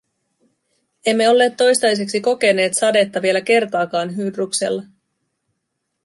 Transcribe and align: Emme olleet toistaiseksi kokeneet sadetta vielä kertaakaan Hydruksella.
Emme 1.05 1.29
olleet 1.29 1.57
toistaiseksi 1.57 2.21
kokeneet 2.21 2.73
sadetta 2.77 3.21
vielä 3.21 3.41
kertaakaan 3.41 4.15
Hydruksella. 4.17 4.83